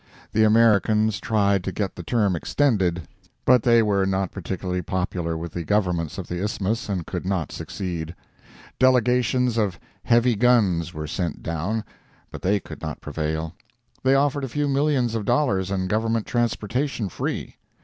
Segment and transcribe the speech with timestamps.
[0.33, 3.03] The Americans tried to get the term extended.
[3.45, 7.51] But they were not particularly popular with the Governments of the Isthmus, and could not
[7.51, 8.15] succeed.
[8.79, 11.83] Delegations of heavy guns were sent down,
[12.31, 13.53] but they could not prevail.
[14.01, 17.57] They offered a few millions of dollars and Government transportation free.